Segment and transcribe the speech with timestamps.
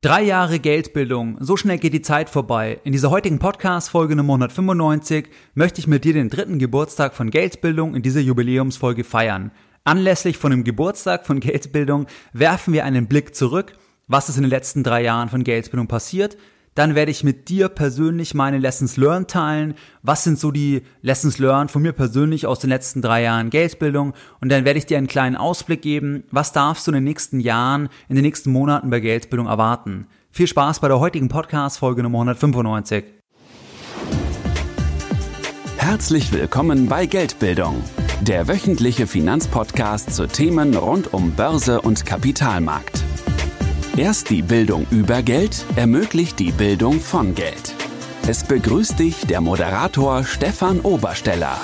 [0.00, 2.78] Drei Jahre Geldbildung, so schnell geht die Zeit vorbei.
[2.84, 7.96] In dieser heutigen Podcast-Folge Nummer 195 möchte ich mit dir den dritten Geburtstag von Geldbildung
[7.96, 9.50] in dieser Jubiläumsfolge feiern.
[9.82, 13.72] Anlässlich von dem Geburtstag von Geldbildung werfen wir einen Blick zurück,
[14.06, 16.36] was ist in den letzten drei Jahren von Geldbildung passiert,
[16.78, 19.74] dann werde ich mit dir persönlich meine Lessons Learned teilen.
[20.02, 24.14] Was sind so die Lessons Learned von mir persönlich aus den letzten drei Jahren Geldbildung?
[24.40, 26.22] Und dann werde ich dir einen kleinen Ausblick geben.
[26.30, 30.06] Was darfst du in den nächsten Jahren, in den nächsten Monaten bei Geldbildung erwarten?
[30.30, 33.06] Viel Spaß bei der heutigen Podcast-Folge Nummer 195.
[35.78, 37.82] Herzlich willkommen bei Geldbildung,
[38.20, 43.07] der wöchentliche Finanzpodcast zu Themen rund um Börse und Kapitalmarkt.
[43.98, 47.74] Erst die Bildung über Geld ermöglicht die Bildung von Geld.
[48.28, 51.56] Es begrüßt dich der Moderator Stefan Obersteller.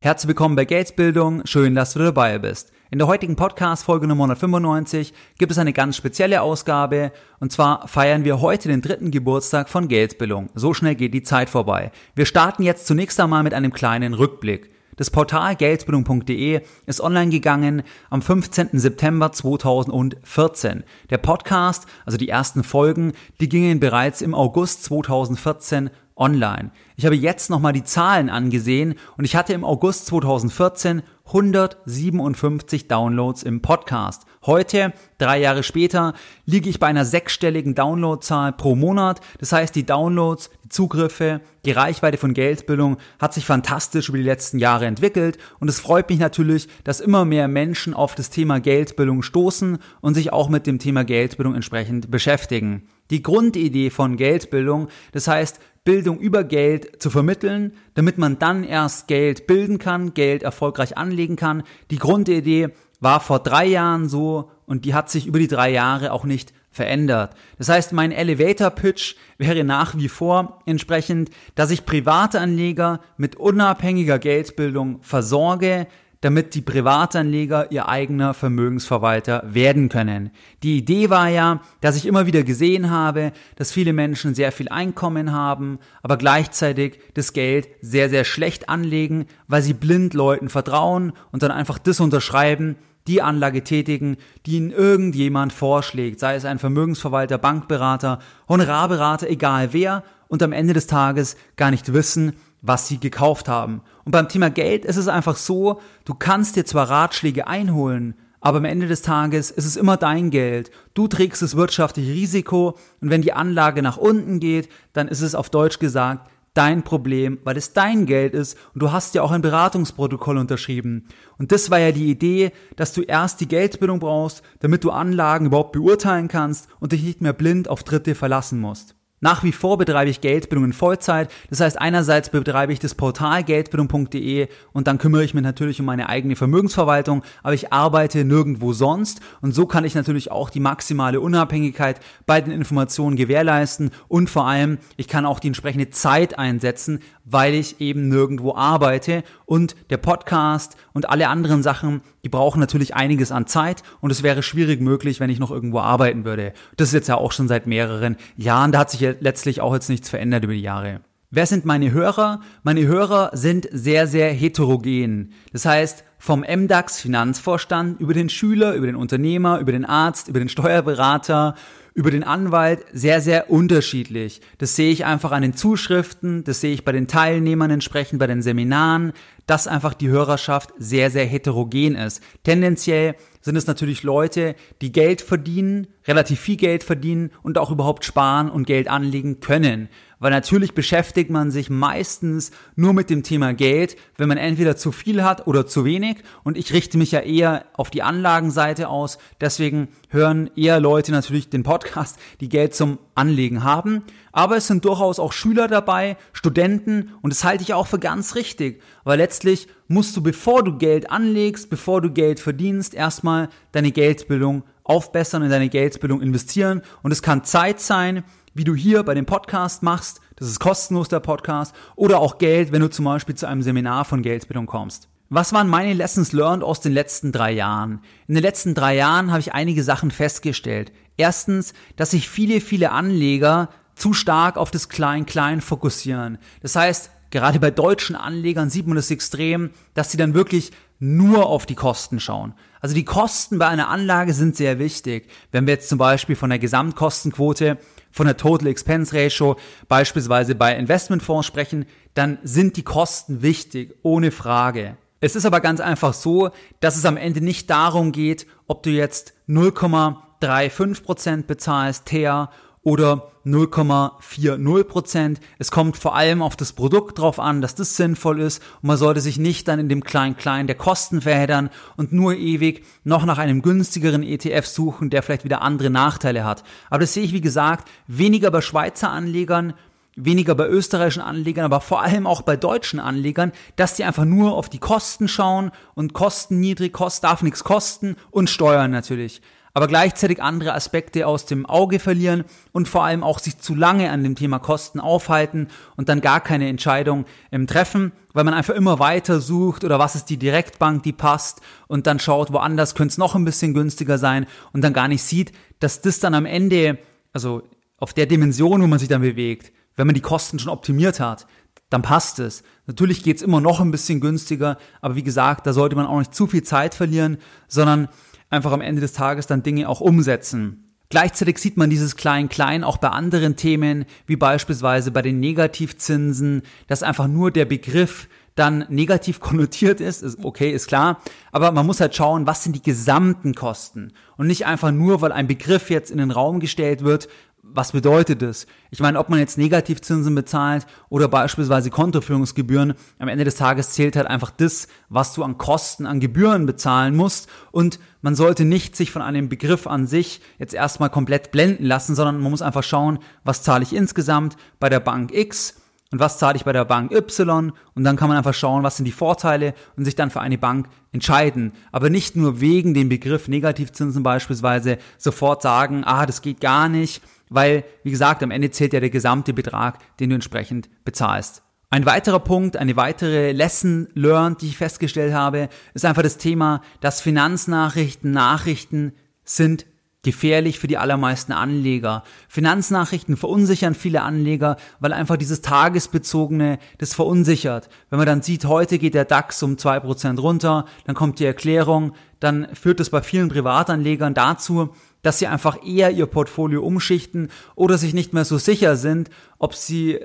[0.00, 2.70] Herzlich willkommen bei Geldbildung, schön, dass du dabei bist.
[2.92, 8.22] In der heutigen Podcast-Folge Nummer 195 gibt es eine ganz spezielle Ausgabe und zwar feiern
[8.22, 10.48] wir heute den dritten Geburtstag von Geldbildung.
[10.54, 11.90] So schnell geht die Zeit vorbei.
[12.14, 14.70] Wir starten jetzt zunächst einmal mit einem kleinen Rückblick.
[14.98, 18.70] Das Portal geldbildung.de ist online gegangen am 15.
[18.72, 20.82] September 2014.
[21.10, 26.70] Der Podcast, also die ersten Folgen, die gingen bereits im August 2014 online.
[26.96, 33.42] Ich habe jetzt nochmal die Zahlen angesehen und ich hatte im August 2014 157 Downloads
[33.42, 34.24] im Podcast.
[34.46, 36.14] Heute, drei Jahre später,
[36.46, 39.20] liege ich bei einer sechsstelligen Downloadzahl pro Monat.
[39.38, 44.24] Das heißt, die Downloads, die Zugriffe, die Reichweite von Geldbildung hat sich fantastisch über die
[44.24, 48.58] letzten Jahre entwickelt und es freut mich natürlich, dass immer mehr Menschen auf das Thema
[48.58, 52.88] Geldbildung stoßen und sich auch mit dem Thema Geldbildung entsprechend beschäftigen.
[53.10, 59.08] Die Grundidee von Geldbildung, das heißt, Bildung über Geld zu vermitteln, damit man dann erst
[59.08, 61.62] Geld bilden kann, Geld erfolgreich anlegen kann.
[61.90, 62.68] Die Grundidee
[63.00, 66.52] war vor drei Jahren so und die hat sich über die drei Jahre auch nicht
[66.70, 67.34] verändert.
[67.56, 73.36] Das heißt, mein Elevator Pitch wäre nach wie vor entsprechend, dass ich private Anleger mit
[73.36, 75.86] unabhängiger Geldbildung versorge,
[76.20, 80.30] damit die Privatanleger ihr eigener Vermögensverwalter werden können.
[80.62, 84.68] Die Idee war ja, dass ich immer wieder gesehen habe, dass viele Menschen sehr viel
[84.68, 91.12] Einkommen haben, aber gleichzeitig das Geld sehr, sehr schlecht anlegen, weil sie blind Leuten vertrauen
[91.30, 92.76] und dann einfach das unterschreiben,
[93.06, 98.18] die Anlage tätigen, die ihnen irgendjemand vorschlägt, sei es ein Vermögensverwalter, Bankberater,
[98.48, 103.82] Honorarberater, egal wer, und am Ende des Tages gar nicht wissen, was sie gekauft haben.
[104.04, 108.58] Und beim Thema Geld ist es einfach so, du kannst dir zwar Ratschläge einholen, aber
[108.58, 110.70] am Ende des Tages ist es immer dein Geld.
[110.94, 115.34] Du trägst das wirtschaftliche Risiko und wenn die Anlage nach unten geht, dann ist es
[115.34, 119.30] auf Deutsch gesagt dein Problem, weil es dein Geld ist und du hast ja auch
[119.30, 121.06] ein Beratungsprotokoll unterschrieben.
[121.38, 125.46] Und das war ja die Idee, dass du erst die Geldbildung brauchst, damit du Anlagen
[125.46, 128.97] überhaupt beurteilen kannst und dich nicht mehr blind auf Dritte verlassen musst.
[129.20, 131.30] Nach wie vor betreibe ich Geldbildung in Vollzeit.
[131.50, 135.86] Das heißt, einerseits betreibe ich das Portal geldbildung.de und dann kümmere ich mich natürlich um
[135.86, 140.60] meine eigene Vermögensverwaltung, aber ich arbeite nirgendwo sonst und so kann ich natürlich auch die
[140.60, 146.38] maximale Unabhängigkeit bei den Informationen gewährleisten und vor allem, ich kann auch die entsprechende Zeit
[146.38, 147.00] einsetzen,
[147.30, 152.94] weil ich eben nirgendwo arbeite und der Podcast und alle anderen Sachen, die brauchen natürlich
[152.94, 156.52] einiges an Zeit und es wäre schwierig möglich, wenn ich noch irgendwo arbeiten würde.
[156.76, 159.74] Das ist jetzt ja auch schon seit mehreren Jahren, da hat sich ja letztlich auch
[159.74, 161.00] jetzt nichts verändert über die Jahre.
[161.30, 162.40] Wer sind meine Hörer?
[162.62, 165.34] Meine Hörer sind sehr, sehr heterogen.
[165.52, 170.38] Das heißt, vom MDAX Finanzvorstand über den Schüler, über den Unternehmer, über den Arzt, über
[170.38, 171.54] den Steuerberater,
[171.98, 174.40] über den Anwalt sehr, sehr unterschiedlich.
[174.58, 178.28] Das sehe ich einfach an den Zuschriften, das sehe ich bei den Teilnehmern entsprechend, bei
[178.28, 179.12] den Seminaren,
[179.46, 182.22] dass einfach die Hörerschaft sehr, sehr heterogen ist.
[182.44, 188.04] Tendenziell sind es natürlich Leute, die Geld verdienen, relativ viel Geld verdienen und auch überhaupt
[188.04, 189.88] sparen und Geld anlegen können.
[190.20, 194.90] Weil natürlich beschäftigt man sich meistens nur mit dem Thema Geld, wenn man entweder zu
[194.90, 196.18] viel hat oder zu wenig.
[196.42, 199.18] Und ich richte mich ja eher auf die Anlagenseite aus.
[199.40, 204.02] Deswegen hören eher Leute natürlich den Podcast, die Geld zum Anlegen haben.
[204.32, 208.36] Aber es sind durchaus auch Schüler dabei, Studenten und das halte ich auch für ganz
[208.36, 213.90] richtig, weil letztlich musst du, bevor du Geld anlegst, bevor du Geld verdienst, erstmal deine
[213.90, 218.22] Geldbildung aufbessern, in deine Geldbildung investieren und es kann Zeit sein,
[218.54, 222.72] wie du hier bei dem Podcast machst, das ist kostenlos der Podcast, oder auch Geld,
[222.72, 225.08] wenn du zum Beispiel zu einem Seminar von Geldbildung kommst.
[225.30, 228.00] Was waren meine Lessons learned aus den letzten drei Jahren?
[228.28, 230.90] In den letzten drei Jahren habe ich einige Sachen festgestellt.
[231.18, 236.38] Erstens, dass sich viele, viele Anleger zu stark auf das Klein-Klein fokussieren.
[236.62, 241.46] Das heißt, gerade bei deutschen Anlegern sieht man das extrem, dass sie dann wirklich nur
[241.46, 242.54] auf die Kosten schauen.
[242.80, 245.28] Also die Kosten bei einer Anlage sind sehr wichtig.
[245.52, 247.76] Wenn wir jetzt zum Beispiel von der Gesamtkostenquote,
[248.10, 249.56] von der Total Expense Ratio
[249.88, 254.96] beispielsweise bei Investmentfonds sprechen, dann sind die Kosten wichtig, ohne Frage.
[255.20, 256.50] Es ist aber ganz einfach so,
[256.80, 262.50] dass es am Ende nicht darum geht, ob du jetzt 0,35% bezahlst, TEA,
[262.88, 268.62] oder 0,40% Es kommt vor allem auf das Produkt drauf an, dass das sinnvoll ist.
[268.80, 271.68] Und man sollte sich nicht dann in dem Klein-Klein der Kosten verheddern
[271.98, 276.64] und nur ewig noch nach einem günstigeren ETF suchen, der vielleicht wieder andere Nachteile hat.
[276.88, 279.74] Aber das sehe ich, wie gesagt, weniger bei Schweizer Anlegern,
[280.16, 284.54] weniger bei österreichischen Anlegern, aber vor allem auch bei deutschen Anlegern, dass die einfach nur
[284.54, 289.42] auf die Kosten schauen und Kosten niedrig, Kost darf nichts kosten und Steuern natürlich
[289.74, 294.10] aber gleichzeitig andere Aspekte aus dem Auge verlieren und vor allem auch sich zu lange
[294.10, 297.26] an dem Thema Kosten aufhalten und dann gar keine Entscheidung
[297.66, 302.06] Treffen, weil man einfach immer weiter sucht oder was ist die Direktbank, die passt und
[302.06, 305.52] dann schaut, woanders könnte es noch ein bisschen günstiger sein und dann gar nicht sieht,
[305.80, 306.98] dass das dann am Ende,
[307.32, 307.62] also
[307.98, 311.46] auf der Dimension, wo man sich dann bewegt, wenn man die Kosten schon optimiert hat,
[311.90, 312.62] dann passt es.
[312.86, 316.34] Natürlich geht's immer noch ein bisschen günstiger, aber wie gesagt, da sollte man auch nicht
[316.34, 318.08] zu viel Zeit verlieren, sondern
[318.50, 320.84] einfach am Ende des Tages dann Dinge auch umsetzen.
[321.10, 327.02] Gleichzeitig sieht man dieses Klein-Klein auch bei anderen Themen, wie beispielsweise bei den Negativzinsen, dass
[327.02, 331.22] einfach nur der Begriff dann negativ konnotiert ist, ist okay, ist klar,
[331.52, 335.32] aber man muss halt schauen, was sind die gesamten Kosten und nicht einfach nur, weil
[335.32, 337.28] ein Begriff jetzt in den Raum gestellt wird,
[337.72, 338.66] was bedeutet das?
[338.90, 344.16] Ich meine, ob man jetzt Negativzinsen bezahlt oder beispielsweise Kontoführungsgebühren, am Ende des Tages zählt
[344.16, 347.48] halt einfach das, was du an Kosten, an Gebühren bezahlen musst.
[347.70, 352.14] Und man sollte nicht sich von einem Begriff an sich jetzt erstmal komplett blenden lassen,
[352.14, 355.74] sondern man muss einfach schauen, was zahle ich insgesamt bei der Bank X
[356.10, 358.96] und was zahle ich bei der Bank Y und dann kann man einfach schauen, was
[358.96, 361.72] sind die Vorteile und sich dann für eine Bank entscheiden.
[361.92, 367.22] Aber nicht nur wegen dem Begriff Negativzinsen beispielsweise sofort sagen, ah, das geht gar nicht
[367.50, 371.62] weil, wie gesagt, am Ende zählt ja der gesamte Betrag, den du entsprechend bezahlst.
[371.90, 376.82] Ein weiterer Punkt, eine weitere Lesson learned, die ich festgestellt habe, ist einfach das Thema,
[377.00, 379.12] dass Finanznachrichten, Nachrichten
[379.42, 379.86] sind
[380.22, 382.24] gefährlich für die allermeisten Anleger.
[382.48, 387.88] Finanznachrichten verunsichern viele Anleger, weil einfach dieses Tagesbezogene das verunsichert.
[388.10, 391.44] Wenn man dann sieht, heute geht der DAX um zwei Prozent runter, dann kommt die
[391.44, 394.90] Erklärung, dann führt es bei vielen Privatanlegern dazu,
[395.22, 399.74] dass sie einfach eher ihr Portfolio umschichten oder sich nicht mehr so sicher sind, ob
[399.74, 400.18] sie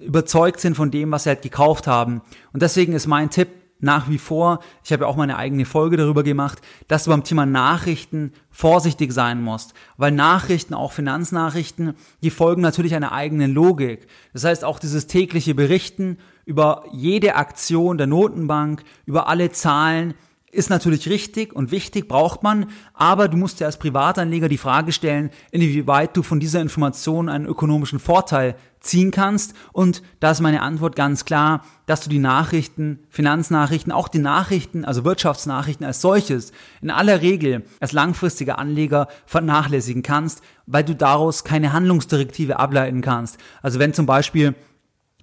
[0.00, 2.22] überzeugt sind von dem, was sie halt gekauft haben.
[2.52, 3.48] Und deswegen ist mein Tipp
[3.84, 7.10] nach wie vor, ich habe ja auch mal eine eigene Folge darüber gemacht, dass du
[7.10, 13.52] beim Thema Nachrichten vorsichtig sein musst, weil Nachrichten, auch Finanznachrichten, die folgen natürlich einer eigenen
[13.52, 14.06] Logik.
[14.32, 20.14] Das heißt auch dieses tägliche Berichten über jede Aktion der Notenbank, über alle Zahlen,
[20.54, 24.92] ist natürlich richtig und wichtig, braucht man, aber du musst dir als Privatanleger die Frage
[24.92, 29.54] stellen, inwieweit du von dieser Information einen ökonomischen Vorteil ziehen kannst.
[29.72, 34.84] Und da ist meine Antwort ganz klar, dass du die Nachrichten, Finanznachrichten, auch die Nachrichten,
[34.84, 41.44] also Wirtschaftsnachrichten als solches, in aller Regel als langfristiger Anleger vernachlässigen kannst, weil du daraus
[41.44, 43.38] keine Handlungsdirektive ableiten kannst.
[43.62, 44.54] Also wenn zum Beispiel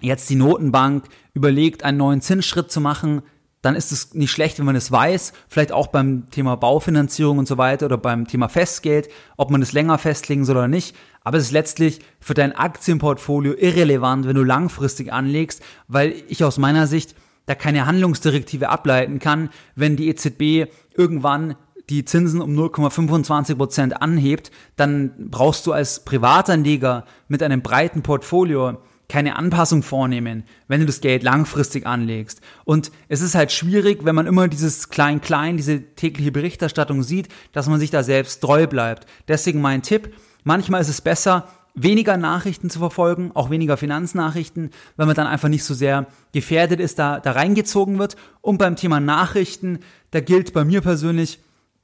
[0.01, 3.22] jetzt die Notenbank überlegt, einen neuen Zinsschritt zu machen,
[3.61, 7.47] dann ist es nicht schlecht, wenn man es weiß, vielleicht auch beim Thema Baufinanzierung und
[7.47, 10.95] so weiter oder beim Thema Festgeld, ob man es länger festlegen soll oder nicht.
[11.23, 16.57] Aber es ist letztlich für dein Aktienportfolio irrelevant, wenn du langfristig anlegst, weil ich aus
[16.57, 17.15] meiner Sicht
[17.45, 21.56] da keine Handlungsdirektive ableiten kann, wenn die EZB irgendwann
[21.89, 28.77] die Zinsen um 0,25 Prozent anhebt, dann brauchst du als Privatanleger mit einem breiten Portfolio
[29.11, 32.39] keine Anpassung vornehmen, wenn du das Geld langfristig anlegst.
[32.63, 37.68] Und es ist halt schwierig, wenn man immer dieses Klein-Klein, diese tägliche Berichterstattung sieht, dass
[37.68, 39.06] man sich da selbst treu bleibt.
[39.27, 40.13] Deswegen mein Tipp,
[40.45, 45.49] manchmal ist es besser, weniger Nachrichten zu verfolgen, auch weniger Finanznachrichten, weil man dann einfach
[45.49, 48.15] nicht so sehr gefährdet ist, da, da reingezogen wird.
[48.39, 49.80] Und beim Thema Nachrichten,
[50.11, 51.41] da gilt bei mir persönlich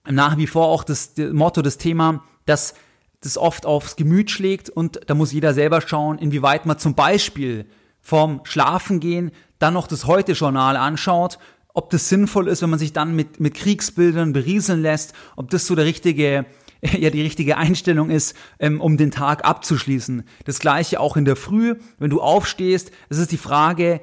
[0.10, 2.74] nach wie vor auch das, Motto, das Thema, dass
[3.22, 7.66] das oft aufs Gemüt schlägt und da muss jeder selber schauen, inwieweit man zum Beispiel
[8.00, 11.40] vorm Schlafengehen dann noch das Heute-Journal anschaut,
[11.74, 15.68] ob das sinnvoll ist, wenn man sich dann mit, mit Kriegsbildern berieseln lässt, ob das
[15.68, 16.46] so der richtige,
[16.82, 20.24] ja, die richtige Einstellung ist, ähm, um den Tag abzuschließen.
[20.46, 24.02] Das gleiche auch in der Früh, wenn du aufstehst, es ist die Frage,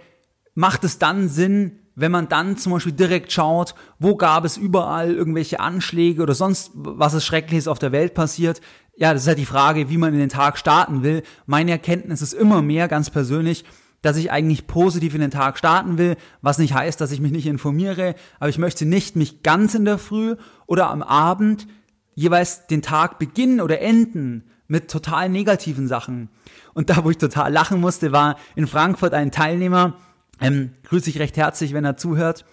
[0.54, 5.14] macht es dann Sinn, wenn man dann zum Beispiel direkt schaut, wo gab es überall
[5.14, 8.60] irgendwelche Anschläge oder sonst was es Schreckliches auf der Welt passiert,
[8.96, 11.22] ja, das ist halt die Frage, wie man in den Tag starten will.
[11.46, 13.64] Meine Erkenntnis ist immer mehr, ganz persönlich,
[14.02, 17.32] dass ich eigentlich positiv in den Tag starten will, was nicht heißt, dass ich mich
[17.32, 20.36] nicht informiere, aber ich möchte nicht mich ganz in der Früh
[20.66, 21.66] oder am Abend
[22.14, 26.28] jeweils den Tag beginnen oder enden mit total negativen Sachen.
[26.74, 29.94] Und da, wo ich total lachen musste, war in Frankfurt ein Teilnehmer,
[30.40, 32.44] ähm, grüße ich recht herzlich, wenn er zuhört,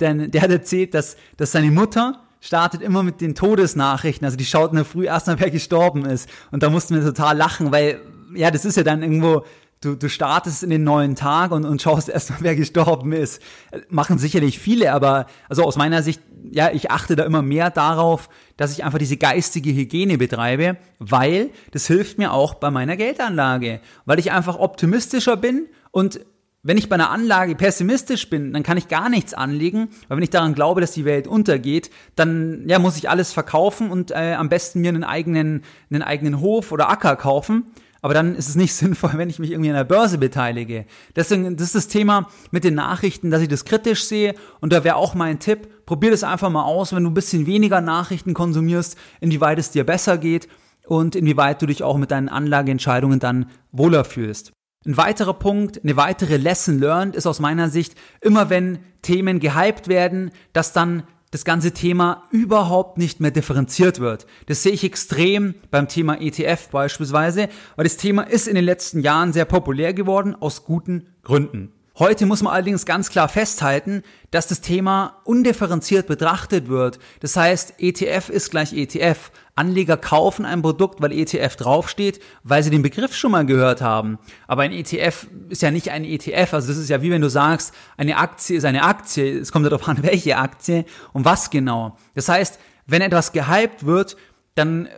[0.00, 4.44] denn der hat erzählt, dass, dass seine Mutter startet immer mit den Todesnachrichten, also die
[4.44, 6.28] schaut in der Früh erstmal, wer gestorben ist.
[6.50, 8.00] Und da mussten wir total lachen, weil,
[8.34, 9.44] ja, das ist ja dann irgendwo,
[9.80, 13.40] du, du startest in den neuen Tag und, und schaust erstmal, wer gestorben ist.
[13.88, 18.28] Machen sicherlich viele, aber also aus meiner Sicht, ja, ich achte da immer mehr darauf,
[18.56, 23.80] dass ich einfach diese geistige Hygiene betreibe, weil das hilft mir auch bei meiner Geldanlage,
[24.04, 26.20] weil ich einfach optimistischer bin und
[26.64, 30.22] wenn ich bei einer Anlage pessimistisch bin, dann kann ich gar nichts anlegen, weil wenn
[30.22, 34.34] ich daran glaube, dass die Welt untergeht, dann ja, muss ich alles verkaufen und äh,
[34.34, 37.72] am besten mir einen eigenen, einen eigenen Hof oder Acker kaufen.
[38.00, 40.86] Aber dann ist es nicht sinnvoll, wenn ich mich irgendwie an der Börse beteilige.
[41.16, 44.34] Deswegen, das ist das Thema mit den Nachrichten, dass ich das kritisch sehe.
[44.60, 47.46] Und da wäre auch mein Tipp, probier das einfach mal aus, wenn du ein bisschen
[47.46, 50.48] weniger Nachrichten konsumierst, inwieweit es dir besser geht
[50.86, 54.52] und inwieweit du dich auch mit deinen Anlageentscheidungen dann wohler fühlst.
[54.84, 59.86] Ein weiterer Punkt, eine weitere Lesson learned ist aus meiner Sicht, immer wenn Themen gehypt
[59.86, 64.26] werden, dass dann das ganze Thema überhaupt nicht mehr differenziert wird.
[64.46, 69.00] Das sehe ich extrem beim Thema ETF beispielsweise, weil das Thema ist in den letzten
[69.00, 71.72] Jahren sehr populär geworden, aus guten Gründen.
[71.98, 76.98] Heute muss man allerdings ganz klar festhalten, dass das Thema undifferenziert betrachtet wird.
[77.20, 79.30] Das heißt, ETF ist gleich ETF.
[79.54, 84.18] Anleger kaufen ein Produkt, weil ETF draufsteht, weil sie den Begriff schon mal gehört haben.
[84.46, 86.54] Aber ein ETF ist ja nicht ein ETF.
[86.54, 89.38] Also das ist ja wie wenn du sagst, eine Aktie ist eine Aktie.
[89.38, 91.96] Es kommt darauf an, welche Aktie und was genau.
[92.14, 94.16] Das heißt, wenn etwas gehypt wird,
[94.54, 94.88] dann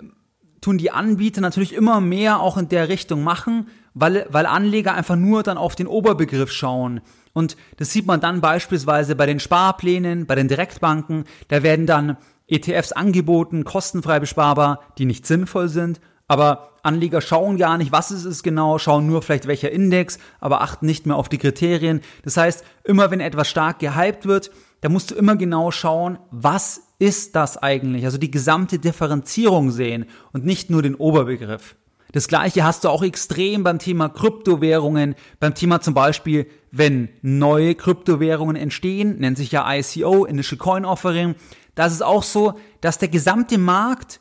[0.60, 5.16] tun die Anbieter natürlich immer mehr auch in der Richtung machen, weil, weil Anleger einfach
[5.16, 7.00] nur dann auf den Oberbegriff schauen.
[7.32, 11.24] Und das sieht man dann beispielsweise bei den Sparplänen, bei den Direktbanken.
[11.48, 12.16] Da werden dann
[12.46, 16.00] ETFs angeboten, kostenfrei besparbar, die nicht sinnvoll sind.
[16.26, 20.60] Aber Anleger schauen gar nicht, was es ist genau, schauen nur vielleicht welcher Index, aber
[20.60, 22.00] achten nicht mehr auf die Kriterien.
[22.22, 24.50] Das heißt, immer wenn etwas stark gehypt wird,
[24.82, 28.04] da musst du immer genau schauen, was ist das eigentlich?
[28.04, 31.76] Also die gesamte Differenzierung sehen und nicht nur den Oberbegriff.
[32.12, 37.74] Das gleiche hast du auch extrem beim Thema Kryptowährungen, beim Thema zum Beispiel, wenn neue
[37.74, 41.34] Kryptowährungen entstehen, nennt sich ja ICO, Initial Coin Offering.
[41.74, 44.20] Da ist es auch so, dass der gesamte Markt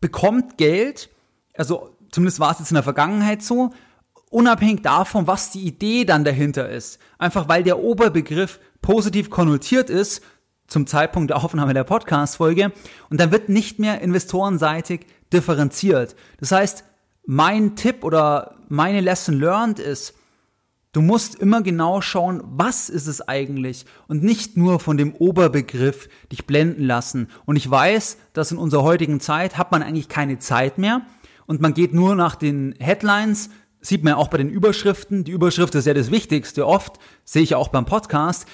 [0.00, 1.10] bekommt Geld,
[1.56, 3.70] also zumindest war es jetzt in der Vergangenheit so,
[4.30, 6.98] unabhängig davon, was die Idee dann dahinter ist.
[7.18, 10.22] Einfach weil der Oberbegriff positiv konnotiert ist,
[10.66, 12.72] zum Zeitpunkt der Aufnahme der Podcast-Folge,
[13.10, 16.16] und dann wird nicht mehr investorenseitig differenziert.
[16.40, 16.84] Das heißt,
[17.26, 20.14] mein Tipp oder meine Lesson learned ist,
[20.94, 26.08] du musst immer genau schauen, was ist es eigentlich und nicht nur von dem Oberbegriff
[26.32, 27.28] dich blenden lassen.
[27.44, 31.02] Und ich weiß, dass in unserer heutigen Zeit hat man eigentlich keine Zeit mehr
[31.46, 35.24] und man geht nur nach den Headlines, sieht man ja auch bei den Überschriften.
[35.24, 38.46] Die Überschrift ist ja das Wichtigste oft, sehe ich auch beim Podcast.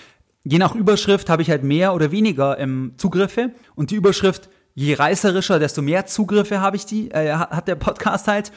[0.43, 4.95] Je nach Überschrift habe ich halt mehr oder weniger ähm, Zugriffe und die Überschrift je
[4.95, 8.51] reißerischer, desto mehr Zugriffe habe ich die, äh, hat der Podcast halt.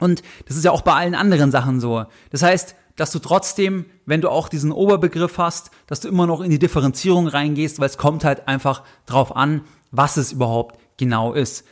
[0.00, 2.04] Und das ist ja auch bei allen anderen Sachen so.
[2.30, 6.40] Das heißt, dass du trotzdem, wenn du auch diesen Oberbegriff hast, dass du immer noch
[6.40, 11.32] in die Differenzierung reingehst, weil es kommt halt einfach drauf an, was es überhaupt genau
[11.32, 11.64] ist.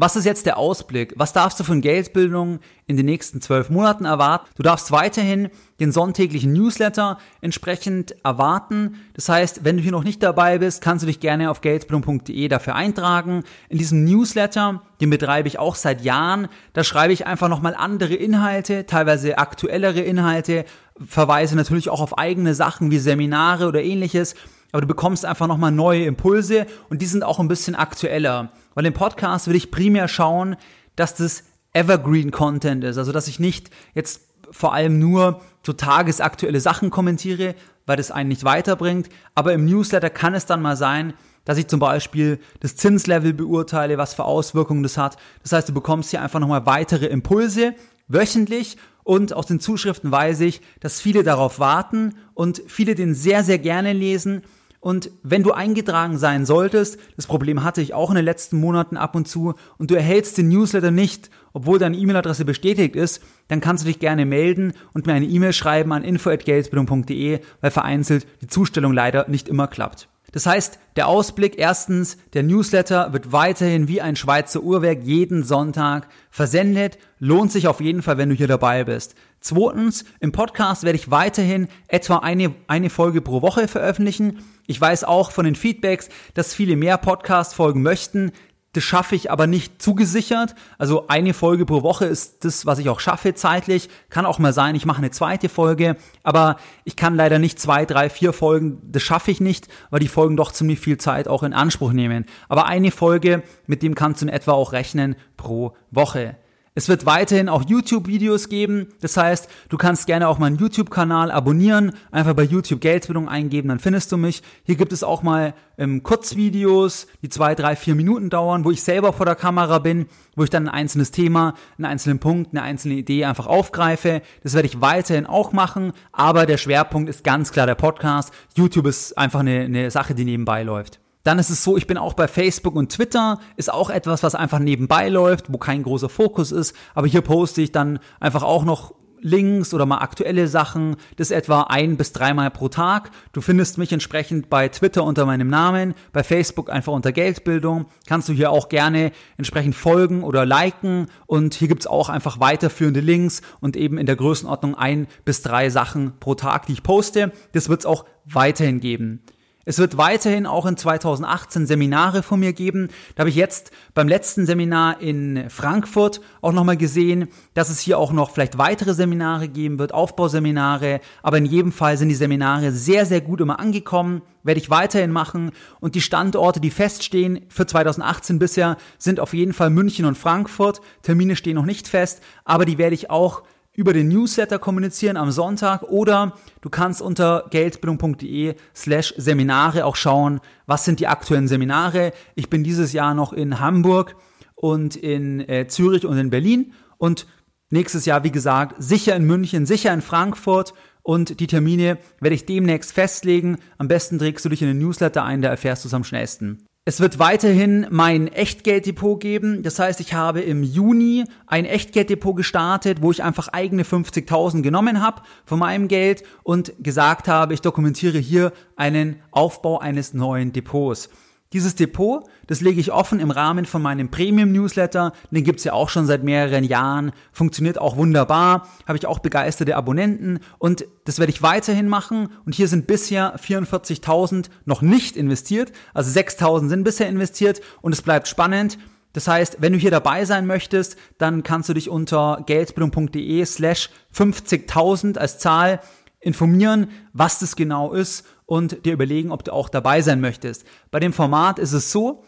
[0.00, 1.12] Was ist jetzt der Ausblick?
[1.16, 4.46] Was darfst du von Geldbildung in den nächsten zwölf Monaten erwarten?
[4.54, 5.50] Du darfst weiterhin
[5.80, 8.94] den sonntäglichen Newsletter entsprechend erwarten.
[9.14, 12.46] Das heißt, wenn du hier noch nicht dabei bist, kannst du dich gerne auf geldbildung.de
[12.46, 13.42] dafür eintragen.
[13.70, 18.14] In diesem Newsletter, den betreibe ich auch seit Jahren, da schreibe ich einfach nochmal andere
[18.14, 20.64] Inhalte, teilweise aktuellere Inhalte,
[21.04, 24.36] verweise natürlich auch auf eigene Sachen wie Seminare oder ähnliches
[24.72, 28.50] aber du bekommst einfach nochmal neue Impulse und die sind auch ein bisschen aktueller.
[28.78, 30.54] Weil im Podcast will ich primär schauen,
[30.94, 31.42] dass das
[31.72, 34.20] Evergreen Content ist, also dass ich nicht jetzt
[34.52, 37.56] vor allem nur so tagesaktuelle Sachen kommentiere,
[37.86, 41.66] weil das einen nicht weiterbringt, aber im Newsletter kann es dann mal sein, dass ich
[41.66, 45.16] zum Beispiel das Zinslevel beurteile, was für Auswirkungen das hat.
[45.42, 47.74] Das heißt, du bekommst hier einfach nochmal weitere Impulse
[48.06, 53.42] wöchentlich und aus den Zuschriften weiß ich, dass viele darauf warten und viele den sehr,
[53.42, 54.42] sehr gerne lesen
[54.88, 58.96] und wenn du eingetragen sein solltest, das Problem hatte ich auch in den letzten Monaten
[58.96, 63.60] ab und zu, und du erhältst den Newsletter nicht, obwohl deine E-Mail-Adresse bestätigt ist, dann
[63.60, 68.46] kannst du dich gerne melden und mir eine E-Mail schreiben an info.geldbildung.de, weil vereinzelt die
[68.46, 70.08] Zustellung leider nicht immer klappt.
[70.32, 76.08] Das heißt, der Ausblick erstens, der Newsletter wird weiterhin wie ein Schweizer Uhrwerk jeden Sonntag
[76.30, 76.98] versendet.
[77.18, 79.14] Lohnt sich auf jeden Fall, wenn du hier dabei bist.
[79.40, 84.40] Zweitens, im Podcast werde ich weiterhin etwa eine, eine Folge pro Woche veröffentlichen.
[84.66, 88.32] Ich weiß auch von den Feedbacks, dass viele mehr Podcast-Folgen möchten.
[88.72, 90.54] Das schaffe ich aber nicht zugesichert.
[90.76, 93.88] Also eine Folge pro Woche ist das, was ich auch schaffe zeitlich.
[94.10, 97.86] Kann auch mal sein, ich mache eine zweite Folge, aber ich kann leider nicht zwei,
[97.86, 98.78] drei, vier Folgen.
[98.82, 102.26] Das schaffe ich nicht, weil die Folgen doch ziemlich viel Zeit auch in Anspruch nehmen.
[102.50, 106.36] Aber eine Folge, mit dem kannst du in etwa auch rechnen pro Woche.
[106.78, 108.86] Es wird weiterhin auch YouTube-Videos geben.
[109.00, 113.80] Das heißt, du kannst gerne auch meinen YouTube-Kanal abonnieren, einfach bei YouTube Geldbildung eingeben, dann
[113.80, 114.44] findest du mich.
[114.62, 118.84] Hier gibt es auch mal ähm, Kurzvideos, die zwei, drei, vier Minuten dauern, wo ich
[118.84, 120.06] selber vor der Kamera bin,
[120.36, 124.22] wo ich dann ein einzelnes Thema, einen einzelnen Punkt, eine einzelne Idee einfach aufgreife.
[124.44, 128.32] Das werde ich weiterhin auch machen, aber der Schwerpunkt ist ganz klar der Podcast.
[128.54, 131.00] YouTube ist einfach eine, eine Sache, die nebenbei läuft.
[131.28, 134.34] Dann ist es so, ich bin auch bei Facebook und Twitter, ist auch etwas, was
[134.34, 136.74] einfach nebenbei läuft, wo kein großer Fokus ist.
[136.94, 140.96] Aber hier poste ich dann einfach auch noch Links oder mal aktuelle Sachen.
[141.16, 143.10] Das etwa ein bis dreimal pro Tag.
[143.34, 147.84] Du findest mich entsprechend bei Twitter unter meinem Namen, bei Facebook einfach unter Geldbildung.
[148.06, 151.08] Kannst du hier auch gerne entsprechend folgen oder liken.
[151.26, 155.68] Und hier gibt's auch einfach weiterführende Links und eben in der Größenordnung ein bis drei
[155.68, 157.32] Sachen pro Tag, die ich poste.
[157.52, 159.24] Das wird's auch weiterhin geben.
[159.64, 162.88] Es wird weiterhin auch in 2018 Seminare von mir geben.
[163.14, 167.98] Da habe ich jetzt beim letzten Seminar in Frankfurt auch nochmal gesehen, dass es hier
[167.98, 171.00] auch noch vielleicht weitere Seminare geben wird, Aufbauseminare.
[171.22, 174.22] Aber in jedem Fall sind die Seminare sehr, sehr gut immer angekommen.
[174.42, 175.50] Werde ich weiterhin machen.
[175.80, 180.80] Und die Standorte, die feststehen für 2018 bisher, sind auf jeden Fall München und Frankfurt.
[181.02, 183.42] Termine stehen noch nicht fest, aber die werde ich auch
[183.78, 190.40] über den Newsletter kommunizieren am Sonntag oder du kannst unter geldbildung.de slash Seminare auch schauen,
[190.66, 192.12] was sind die aktuellen Seminare.
[192.34, 194.16] Ich bin dieses Jahr noch in Hamburg
[194.56, 197.28] und in äh, Zürich und in Berlin und
[197.70, 202.46] nächstes Jahr, wie gesagt, sicher in München, sicher in Frankfurt und die Termine werde ich
[202.46, 203.58] demnächst festlegen.
[203.78, 206.67] Am besten trägst du dich in den Newsletter ein, da erfährst du es am schnellsten.
[206.88, 209.62] Es wird weiterhin mein Echtgelddepot geben.
[209.62, 215.02] Das heißt, ich habe im Juni ein Echtgelddepot gestartet, wo ich einfach eigene 50.000 genommen
[215.02, 221.10] habe von meinem Geld und gesagt habe, ich dokumentiere hier einen Aufbau eines neuen Depots.
[221.54, 225.14] Dieses Depot, das lege ich offen im Rahmen von meinem Premium-Newsletter.
[225.30, 227.12] Den gibt's ja auch schon seit mehreren Jahren.
[227.32, 228.68] Funktioniert auch wunderbar.
[228.86, 230.40] Habe ich auch begeisterte Abonnenten.
[230.58, 232.28] Und das werde ich weiterhin machen.
[232.44, 235.72] Und hier sind bisher 44.000 noch nicht investiert.
[235.94, 237.62] Also 6.000 sind bisher investiert.
[237.80, 238.76] Und es bleibt spannend.
[239.14, 243.88] Das heißt, wenn du hier dabei sein möchtest, dann kannst du dich unter geldbildung.de slash
[244.14, 245.80] 50.000 als Zahl
[246.20, 250.64] informieren, was das genau ist und dir überlegen, ob du auch dabei sein möchtest.
[250.90, 252.24] Bei dem Format ist es so,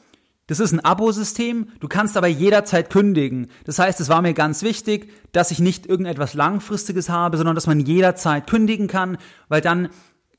[0.47, 3.49] das ist ein Abo-System, du kannst aber jederzeit kündigen.
[3.67, 7.69] Das heißt, es war mir ganz wichtig, dass ich nicht irgendetwas Langfristiges habe, sondern dass
[7.69, 9.17] man jederzeit kündigen kann,
[9.49, 9.91] weil dann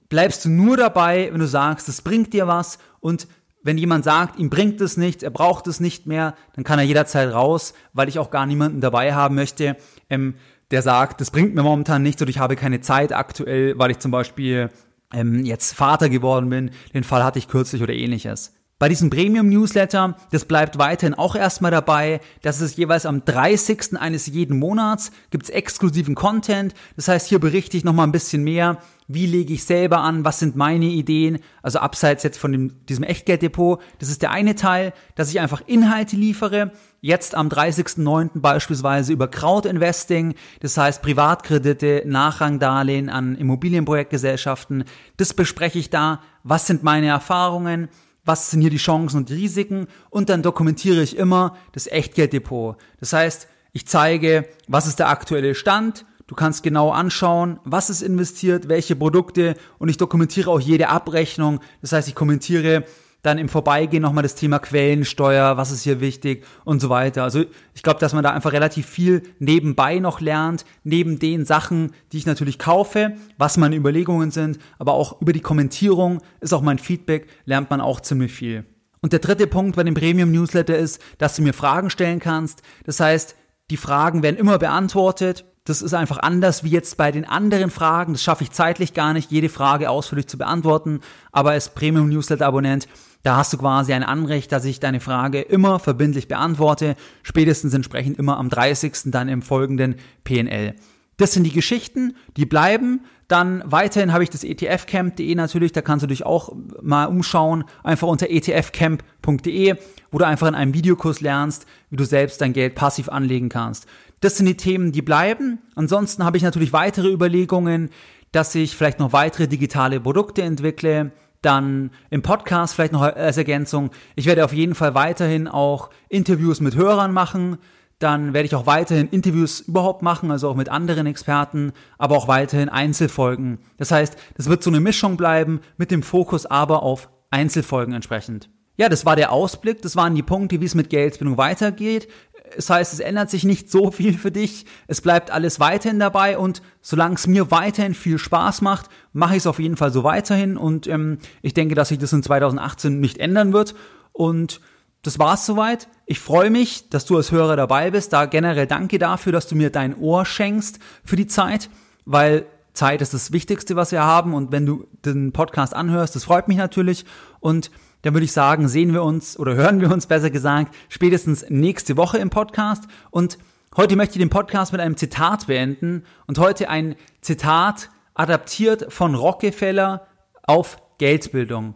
[0.09, 3.27] bleibst du nur dabei, wenn du sagst, es bringt dir was und
[3.63, 6.85] wenn jemand sagt, ihm bringt es nichts, er braucht es nicht mehr, dann kann er
[6.85, 9.77] jederzeit raus, weil ich auch gar niemanden dabei haben möchte,
[10.09, 10.35] ähm,
[10.71, 13.99] der sagt, das bringt mir momentan nichts oder ich habe keine Zeit aktuell, weil ich
[13.99, 14.69] zum Beispiel
[15.13, 18.53] ähm, jetzt Vater geworden bin, den Fall hatte ich kürzlich oder ähnliches.
[18.81, 23.99] Bei diesem Premium-Newsletter, das bleibt weiterhin auch erstmal dabei, dass es jeweils am 30.
[23.99, 26.73] eines jeden Monats gibt's exklusiven Content.
[26.95, 30.39] Das heißt, hier berichte ich nochmal ein bisschen mehr, wie lege ich selber an, was
[30.39, 33.79] sind meine Ideen, also abseits jetzt von dem, diesem Echtgelddepot.
[33.99, 36.71] Das ist der eine Teil, dass ich einfach Inhalte liefere.
[37.01, 38.31] Jetzt am 30.09.
[38.33, 44.85] beispielsweise über Crowdinvesting, das heißt Privatkredite, Nachrangdarlehen an Immobilienprojektgesellschaften.
[45.17, 46.21] Das bespreche ich da.
[46.43, 47.87] Was sind meine Erfahrungen?
[48.23, 52.77] Was sind hier die Chancen und die Risiken und dann dokumentiere ich immer das Echtgelddepot.
[52.99, 58.01] Das heißt, ich zeige, was ist der aktuelle Stand, du kannst genau anschauen, was ist
[58.01, 61.59] investiert, welche Produkte und ich dokumentiere auch jede Abrechnung.
[61.81, 62.85] Das heißt, ich kommentiere
[63.21, 67.23] dann im Vorbeigehen nochmal das Thema Quellensteuer, was ist hier wichtig und so weiter.
[67.23, 71.93] Also ich glaube, dass man da einfach relativ viel nebenbei noch lernt, neben den Sachen,
[72.11, 76.61] die ich natürlich kaufe, was meine Überlegungen sind, aber auch über die Kommentierung ist auch
[76.61, 78.65] mein Feedback, lernt man auch ziemlich viel.
[79.01, 82.61] Und der dritte Punkt bei dem Premium Newsletter ist, dass du mir Fragen stellen kannst.
[82.85, 83.35] Das heißt,
[83.71, 85.45] die Fragen werden immer beantwortet.
[85.71, 88.11] Das ist einfach anders wie jetzt bei den anderen Fragen.
[88.11, 90.99] Das schaffe ich zeitlich gar nicht, jede Frage ausführlich zu beantworten.
[91.31, 92.89] Aber als Premium Newsletter Abonnent
[93.23, 98.17] da hast du quasi ein Anrecht, dass ich deine Frage immer verbindlich beantworte, spätestens entsprechend
[98.17, 98.93] immer am 30.
[99.05, 100.73] dann im folgenden PNL.
[101.21, 103.01] Das sind die Geschichten, die bleiben.
[103.27, 108.07] Dann weiterhin habe ich das etfcamp.de natürlich, da kannst du dich auch mal umschauen, einfach
[108.07, 109.75] unter etfcamp.de,
[110.09, 113.85] wo du einfach in einem Videokurs lernst, wie du selbst dein Geld passiv anlegen kannst.
[114.21, 115.59] Das sind die Themen, die bleiben.
[115.75, 117.91] Ansonsten habe ich natürlich weitere Überlegungen,
[118.31, 121.11] dass ich vielleicht noch weitere digitale Produkte entwickle,
[121.43, 123.91] dann im Podcast vielleicht noch als Ergänzung.
[124.15, 127.59] Ich werde auf jeden Fall weiterhin auch Interviews mit Hörern machen.
[128.01, 132.27] Dann werde ich auch weiterhin Interviews überhaupt machen, also auch mit anderen Experten, aber auch
[132.27, 133.59] weiterhin Einzelfolgen.
[133.77, 138.49] Das heißt, das wird so eine Mischung bleiben mit dem Fokus aber auf Einzelfolgen entsprechend.
[138.75, 142.07] Ja, das war der Ausblick, das waren die Punkte, wie es mit Geldbildung weitergeht.
[142.55, 144.65] Das heißt, es ändert sich nicht so viel für dich.
[144.87, 149.43] Es bleibt alles weiterhin dabei und solange es mir weiterhin viel Spaß macht, mache ich
[149.43, 152.99] es auf jeden Fall so weiterhin und ähm, ich denke, dass sich das in 2018
[152.99, 153.75] nicht ändern wird
[154.11, 154.59] und
[155.03, 155.87] das war's soweit.
[156.05, 158.13] Ich freue mich, dass du als Hörer dabei bist.
[158.13, 161.69] Da generell danke dafür, dass du mir dein Ohr schenkst für die Zeit,
[162.05, 166.23] weil Zeit ist das Wichtigste, was wir haben und wenn du den Podcast anhörst, das
[166.23, 167.05] freut mich natürlich
[167.39, 167.71] und
[168.03, 171.97] dann würde ich sagen, sehen wir uns oder hören wir uns besser gesagt spätestens nächste
[171.97, 172.85] Woche im Podcast.
[173.11, 173.37] Und
[173.75, 179.15] heute möchte ich den Podcast mit einem Zitat beenden und heute ein Zitat adaptiert von
[179.15, 180.07] Rockefeller
[180.43, 181.75] auf Geldbildung.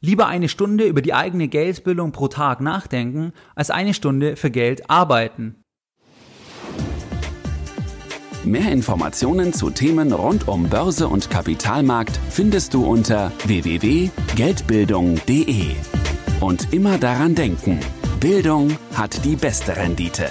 [0.00, 4.88] Lieber eine Stunde über die eigene Geldbildung pro Tag nachdenken, als eine Stunde für Geld
[4.88, 5.56] arbeiten.
[8.44, 15.74] Mehr Informationen zu Themen rund um Börse und Kapitalmarkt findest du unter www.geldbildung.de.
[16.40, 17.80] Und immer daran denken,
[18.20, 20.30] Bildung hat die beste Rendite.